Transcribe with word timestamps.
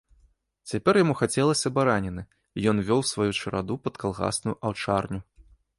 Цяпер 0.71 0.93
яму 1.01 1.13
хацелася 1.21 1.73
бараніны, 1.77 2.25
і 2.57 2.65
ён 2.73 2.77
вёў 2.91 3.01
сваю 3.13 3.29
чараду 3.41 3.75
пад 3.87 3.93
калгасную 4.05 4.55
аўчарню. 4.71 5.19